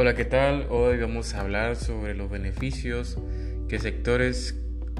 [0.00, 0.68] Hola, ¿qué tal?
[0.70, 3.18] Hoy vamos a hablar sobre los beneficios
[3.68, 4.56] que sectores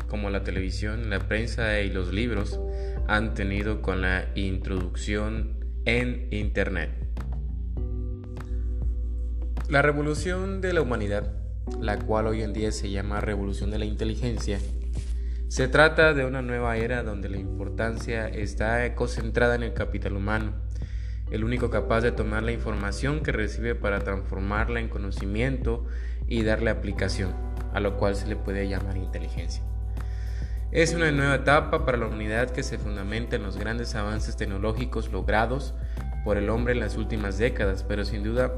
[0.09, 2.59] como la televisión, la prensa y los libros
[3.06, 6.90] han tenido con la introducción en Internet.
[9.68, 11.32] La revolución de la humanidad,
[11.80, 14.58] la cual hoy en día se llama revolución de la inteligencia,
[15.46, 20.54] se trata de una nueva era donde la importancia está concentrada en el capital humano
[21.31, 25.85] el único capaz de tomar la información que recibe para transformarla en conocimiento
[26.27, 27.32] y darle aplicación,
[27.73, 29.63] a lo cual se le puede llamar inteligencia.
[30.71, 35.11] Es una nueva etapa para la humanidad que se fundamenta en los grandes avances tecnológicos
[35.11, 35.75] logrados
[36.25, 38.53] por el hombre en las últimas décadas, pero sin duda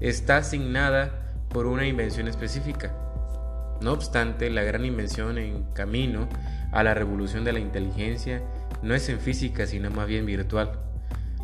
[0.00, 2.94] está asignada por una invención específica.
[3.80, 6.28] No obstante, la gran invención en camino
[6.70, 8.42] a la revolución de la inteligencia
[8.82, 10.78] no es en física, sino más bien virtual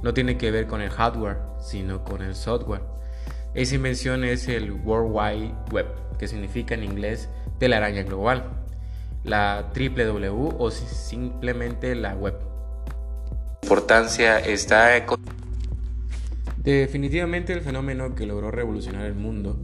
[0.03, 2.83] no tiene que ver con el hardware, sino con el software.
[3.55, 5.87] Esa invención es el World Wide Web,
[6.19, 7.29] que significa en inglés
[7.59, 8.45] telaraña global,
[9.25, 12.35] la W o simplemente la web.
[12.41, 15.05] La importancia está
[16.63, 19.59] Definitivamente el fenómeno que logró revolucionar el mundo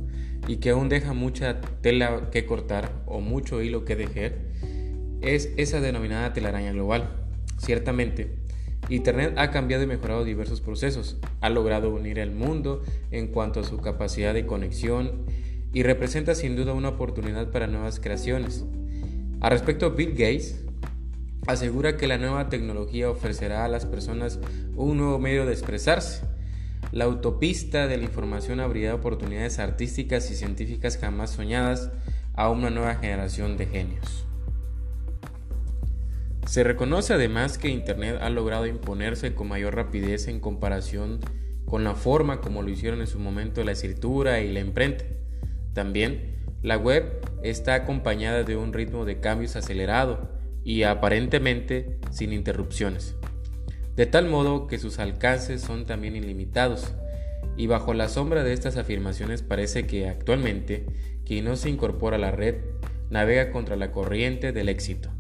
[0.47, 4.33] y que aún deja mucha tela que cortar o mucho hilo que dejar
[5.21, 7.11] es esa denominada telaraña global.
[7.59, 8.44] Ciertamente,
[8.89, 13.65] Internet ha cambiado y mejorado diversos procesos, ha logrado unir el mundo en cuanto a
[13.65, 15.25] su capacidad de conexión
[15.73, 18.65] y representa sin duda una oportunidad para nuevas creaciones.
[19.41, 20.65] A respecto, Bill Gates
[21.47, 24.39] asegura que la nueva tecnología ofrecerá a las personas
[24.77, 26.23] un nuevo medio de expresarse.
[26.93, 31.91] La autopista de la información abrirá oportunidades artísticas y científicas jamás soñadas
[32.35, 34.27] a una nueva generación de genios.
[36.55, 41.19] Se reconoce además que Internet ha logrado imponerse con mayor rapidez en comparación
[41.65, 45.05] con la forma como lo hicieron en su momento la escritura y la imprenta.
[45.73, 47.07] También, la web
[47.43, 50.31] está acompañada de un ritmo de cambios acelerado
[50.63, 53.17] y aparentemente sin interrupciones,
[53.97, 56.95] de tal modo que sus alcances son también ilimitados,
[57.57, 60.87] y bajo la sombra de estas afirmaciones parece que actualmente
[61.27, 62.59] quien no se incorpora a la red
[63.11, 65.14] navega contra la corriente del éxito.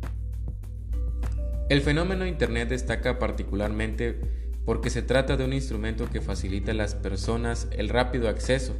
[1.71, 4.21] El fenómeno Internet destaca particularmente
[4.67, 8.75] porque se trata de un instrumento que facilita a las personas el rápido acceso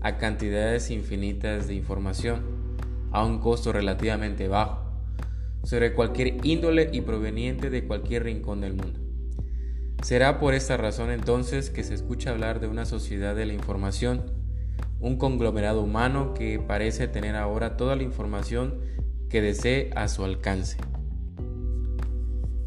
[0.00, 2.42] a cantidades infinitas de información
[3.12, 4.90] a un costo relativamente bajo,
[5.64, 9.00] sobre cualquier índole y proveniente de cualquier rincón del mundo.
[10.02, 14.32] Será por esta razón entonces que se escucha hablar de una sociedad de la información,
[14.98, 18.80] un conglomerado humano que parece tener ahora toda la información
[19.28, 20.78] que desee a su alcance.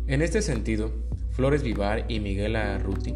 [0.06, 0.92] En este sentido,
[1.32, 3.16] Flores Vivar y Miguel Arruti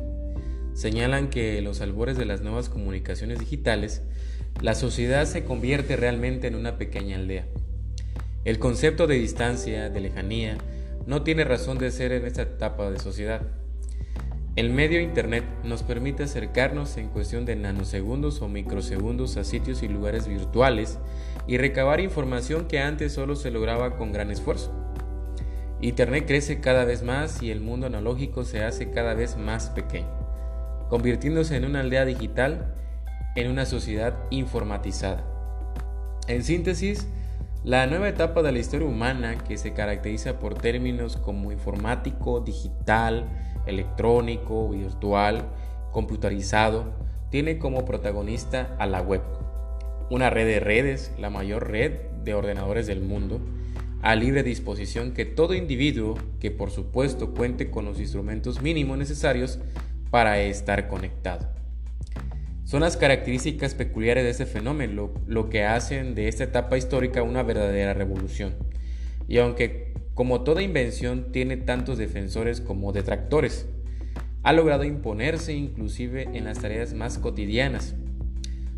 [0.74, 4.04] señalan que los albores de las nuevas comunicaciones digitales,
[4.62, 7.46] la sociedad se convierte realmente en una pequeña aldea.
[8.46, 10.58] El concepto de distancia, de lejanía,
[11.06, 13.42] no tiene razón de ser en esta etapa de sociedad.
[14.56, 19.90] El medio Internet nos permite acercarnos en cuestión de nanosegundos o microsegundos a sitios y
[19.90, 21.00] lugares virtuales
[21.48, 24.87] y recabar información que antes solo se lograba con gran esfuerzo.
[25.80, 30.10] Internet crece cada vez más y el mundo analógico se hace cada vez más pequeño,
[30.90, 32.74] convirtiéndose en una aldea digital
[33.36, 35.24] en una sociedad informatizada.
[36.28, 37.08] En síntesis,
[37.64, 43.30] la nueva etapa de la historia humana, que se caracteriza por términos como informático, digital,
[43.68, 45.46] electrónico, virtual,
[45.92, 46.86] computarizado,
[47.30, 49.22] tiene como protagonista a la web,
[50.10, 51.92] una red de redes, la mayor red
[52.24, 53.40] de ordenadores del mundo,
[54.02, 59.60] a libre disposición que todo individuo que por supuesto cuente con los instrumentos mínimos necesarios
[60.10, 61.50] para estar conectado.
[62.64, 67.44] Son las características peculiares de este fenómeno lo que hacen de esta etapa histórica una
[67.44, 68.56] verdadera revolución.
[69.28, 73.68] Y aunque como toda invención tiene tantos defensores como detractores,
[74.44, 77.96] ha logrado imponerse inclusive en las tareas más cotidianas.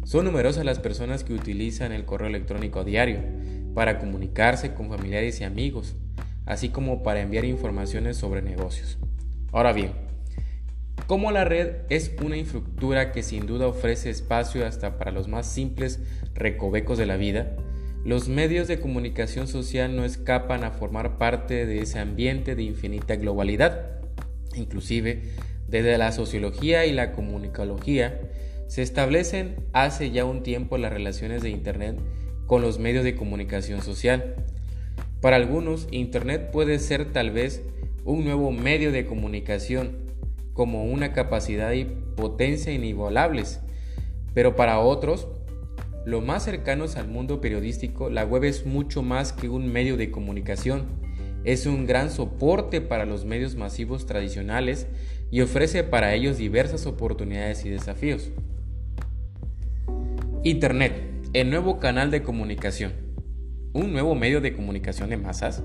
[0.04, 3.20] Son numerosas las personas que utilizan el correo electrónico a diario,
[3.74, 5.96] para comunicarse con familiares y amigos,
[6.46, 8.98] así como para enviar informaciones sobre negocios.
[9.52, 9.92] Ahora bien,
[11.08, 15.48] como la red es una infraestructura que sin duda ofrece espacio hasta para los más
[15.48, 16.00] simples
[16.36, 17.56] recovecos de la vida,
[18.06, 23.16] los medios de comunicación social no escapan a formar parte de ese ambiente de infinita
[23.16, 24.00] globalidad.
[24.56, 25.24] Inclusive,
[25.68, 28.22] desde la sociología y la comunicología,
[28.68, 32.00] se establecen hace ya un tiempo las relaciones de Internet
[32.50, 34.34] con los medios de comunicación social.
[35.22, 37.62] Para algunos, Internet puede ser tal vez
[38.06, 39.92] un nuevo medio de comunicación,
[40.54, 43.60] como una capacidad y potencia inigualables,
[44.34, 45.28] pero para otros
[46.06, 50.10] lo más cercanos al mundo periodístico, la web es mucho más que un medio de
[50.10, 50.88] comunicación.
[51.44, 54.88] Es un gran soporte para los medios masivos tradicionales
[55.30, 58.32] y ofrece para ellos diversas oportunidades y desafíos.
[60.44, 62.92] Internet, el nuevo canal de comunicación.
[63.74, 65.62] ¿Un nuevo medio de comunicación de masas?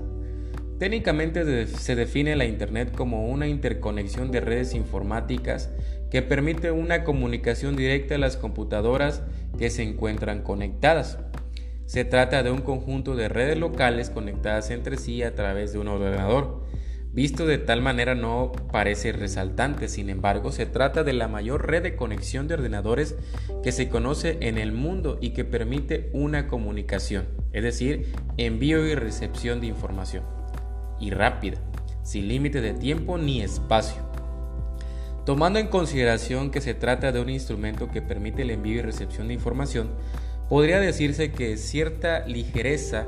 [0.77, 5.71] Técnicamente se define la Internet como una interconexión de redes informáticas
[6.11, 9.23] que permite una comunicación directa a las computadoras
[9.57, 11.17] que se encuentran conectadas.
[11.87, 15.87] Se trata de un conjunto de redes locales conectadas entre sí a través de un
[15.87, 16.64] ordenador.
[17.15, 21.81] Visto de tal manera no parece resaltante, sin embargo se trata de la mayor red
[21.81, 23.15] de conexión de ordenadores
[23.63, 28.95] que se conoce en el mundo y que permite una comunicación, es decir, envío y
[28.95, 30.25] recepción de información
[30.99, 31.57] y rápida,
[32.03, 34.01] sin límite de tiempo ni espacio.
[35.25, 39.29] Tomando en consideración que se trata de un instrumento que permite el envío y recepción
[39.29, 39.91] de información,
[40.49, 43.05] podría decirse que cierta ligereza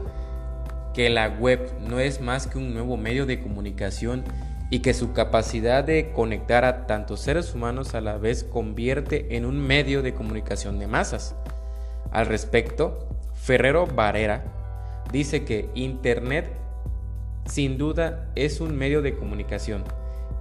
[0.97, 4.23] que la web no es más que un nuevo medio de comunicación
[4.71, 9.45] y que su capacidad de conectar a tantos seres humanos a la vez convierte en
[9.45, 11.35] un medio de comunicación de masas.
[12.09, 14.43] Al respecto, Ferrero Varera
[15.11, 16.49] dice que Internet
[17.45, 19.83] sin duda es un medio de comunicación,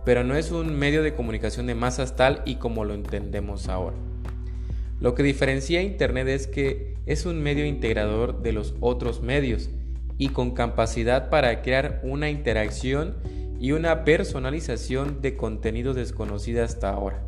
[0.06, 3.96] pero no es un medio de comunicación de masas tal y como lo entendemos ahora.
[5.00, 9.68] Lo que diferencia a Internet es que es un medio integrador de los otros medios
[10.18, 13.14] y con capacidad para crear una interacción
[13.60, 17.22] y una personalización de contenido desconocido hasta ahora.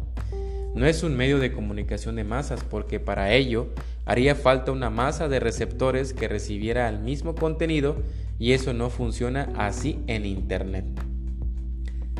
[0.74, 3.68] No es un medio de comunicación de masas porque para ello
[4.04, 7.96] haría falta una masa de receptores que recibiera el mismo contenido
[8.38, 10.84] y eso no funciona así en Internet.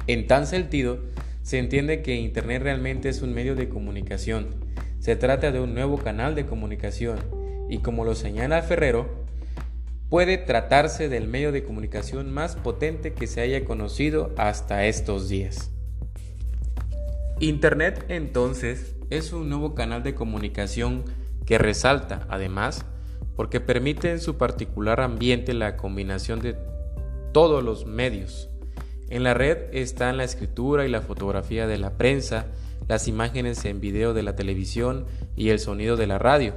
[0.06, 0.98] En tan sentido,
[1.42, 4.48] se entiende que Internet realmente es un medio de comunicación.
[4.98, 7.18] Se trata de un nuevo canal de comunicación
[7.70, 9.17] y como lo señala Ferrero,
[10.08, 15.70] puede tratarse del medio de comunicación más potente que se haya conocido hasta estos días.
[17.40, 21.04] Internet entonces es un nuevo canal de comunicación
[21.46, 22.84] que resalta, además,
[23.36, 26.56] porque permite en su particular ambiente la combinación de
[27.32, 28.50] todos los medios.
[29.10, 32.46] En la red están la escritura y la fotografía de la prensa,
[32.88, 35.06] las imágenes en video de la televisión
[35.36, 36.54] y el sonido de la radio,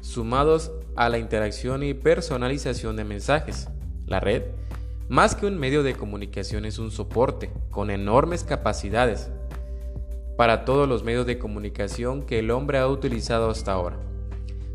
[0.00, 3.68] sumados a la interacción y personalización de mensajes.
[4.06, 4.42] La red,
[5.08, 9.30] más que un medio de comunicación, es un soporte con enormes capacidades
[10.36, 13.98] para todos los medios de comunicación que el hombre ha utilizado hasta ahora.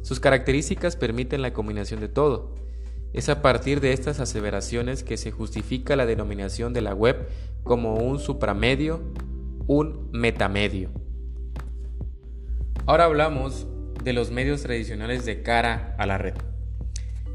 [0.02, 2.56] Sus características permiten la combinación de todo.
[3.14, 7.28] Es a partir de estas aseveraciones que se justifica la denominación de la web
[7.64, 9.02] como un supramedio,
[9.66, 10.90] un metamedio.
[12.86, 13.68] Ahora hablamos
[14.08, 16.34] de los medios tradicionales de cara a la red.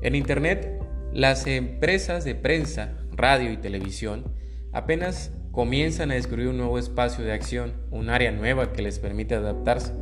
[0.00, 0.80] En Internet,
[1.12, 4.32] las empresas de prensa, radio y televisión
[4.72, 9.34] apenas comienzan a descubrir un nuevo espacio de acción, un área nueva que les permite
[9.34, 9.92] adaptarse,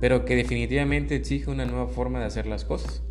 [0.00, 3.02] pero que definitivamente exige una nueva forma de hacer las cosas.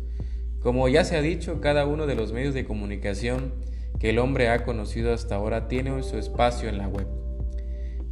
[0.58, 3.54] Como ya se ha dicho, cada uno de los medios de comunicación
[4.00, 7.06] que el hombre ha conocido hasta ahora tiene su espacio en la web.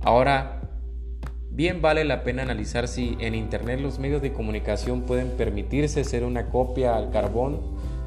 [0.03, 0.64] Ahora,
[1.55, 6.25] Bien vale la pena analizar si en Internet los medios de comunicación pueden permitirse ser
[6.25, 7.61] una copia al carbón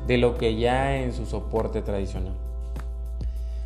[0.05, 2.33] de lo que ya en su soporte tradicional.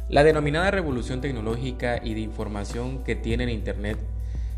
[0.08, 3.98] La denominada revolución tecnológica y de información que tiene Internet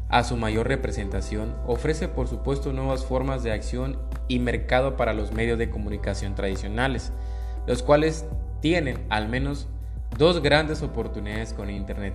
[0.10, 5.32] a su mayor representación ofrece por supuesto nuevas formas de acción y mercado para los
[5.32, 7.14] medios de comunicación tradicionales,
[7.66, 8.26] los cuales
[8.60, 9.70] tienen al menos
[10.18, 12.14] dos grandes oportunidades con Internet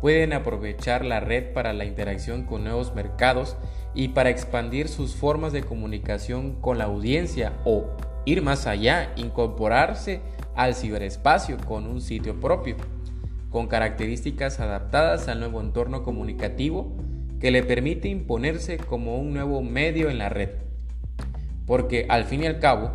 [0.00, 3.56] pueden aprovechar la red para la interacción con nuevos mercados
[3.94, 7.90] y para expandir sus formas de comunicación con la audiencia o
[8.24, 10.20] ir más allá, incorporarse
[10.54, 12.76] al ciberespacio con un sitio propio,
[13.50, 16.96] con características adaptadas al nuevo entorno comunicativo
[17.40, 20.50] que le permite imponerse como un nuevo medio en la red.
[21.66, 22.92] Porque al fin y al cabo,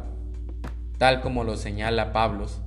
[0.98, 2.62] tal como lo señala Pablos,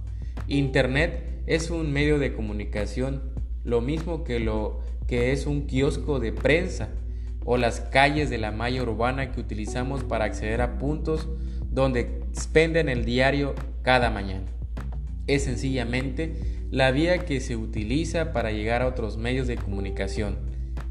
[0.49, 3.38] Internet es un medio de comunicación
[3.69, 6.89] lo mismo que lo que es un kiosco de prensa
[7.45, 11.29] o las calles de la malla urbana que utilizamos para acceder a puntos
[11.71, 14.47] donde expenden el diario cada mañana.
[15.27, 16.35] Es sencillamente
[16.71, 20.39] la vía que se utiliza para llegar a otros medios de comunicación,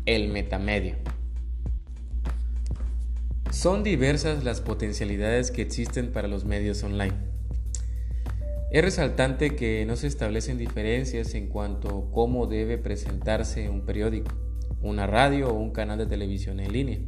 [0.05, 0.95] el metamedio.
[3.51, 7.13] Son diversas las potencialidades que existen para los medios online.
[8.69, 14.35] Es resaltante que no se establecen diferencias en cuanto a cómo debe presentarse un periódico,
[14.81, 16.99] una radio o un canal de televisión en línea,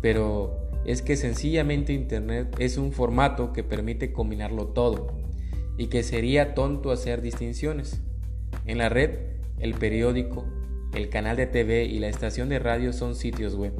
[0.00, 5.08] pero es que sencillamente Internet es un formato que permite combinarlo todo
[5.76, 8.00] y que sería tonto hacer distinciones.
[8.64, 9.18] En la red,
[9.58, 10.46] el periódico,
[10.94, 13.72] el canal de TV y la estación de radio son sitios web,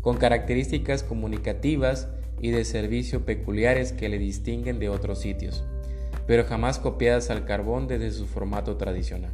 [0.00, 2.08] con características comunicativas
[2.40, 5.64] y de servicio peculiares que le distinguen de otros sitios,
[6.26, 9.32] pero jamás copiadas al carbón desde su formato tradicional.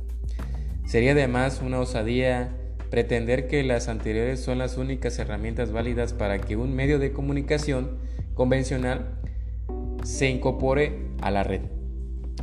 [0.87, 2.57] Sería además una osadía
[2.91, 7.99] pretender que las anteriores son las únicas herramientas válidas para que un medio de comunicación
[8.35, 9.21] convencional
[10.03, 11.63] se incorpore a la red.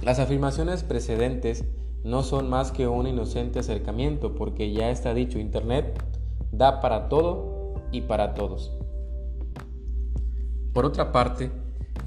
[0.01, 1.65] Las afirmaciones precedentes
[2.03, 6.01] no son más que un inocente acercamiento porque ya está dicho Internet
[6.51, 8.77] da para todo y para todos.
[10.73, 11.51] Por otra parte,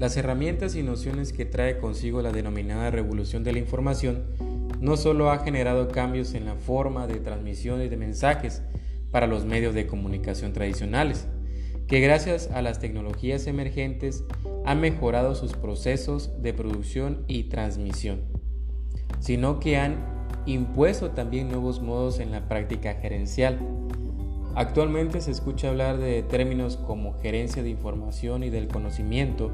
[0.01, 4.23] las herramientas y nociones que trae consigo la denominada revolución de la información
[4.79, 8.63] no solo ha generado cambios en la forma de transmisión de mensajes
[9.11, 11.27] para los medios de comunicación tradicionales,
[11.85, 14.23] que gracias a las tecnologías emergentes
[14.65, 18.21] han mejorado sus procesos de producción y transmisión,
[19.19, 20.03] sino que han
[20.47, 23.59] impuesto también nuevos modos en la práctica gerencial.
[24.55, 29.51] Actualmente se escucha hablar de términos como gerencia de información y del conocimiento,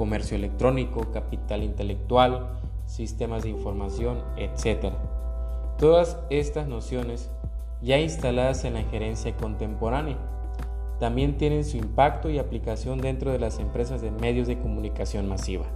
[0.00, 4.94] comercio electrónico, capital intelectual, sistemas de información, etc.
[5.78, 7.30] Todas estas nociones,
[7.82, 10.16] ya instaladas en la gerencia contemporánea,
[11.00, 15.66] también tienen su impacto y aplicación dentro de las empresas de medios de comunicación masiva.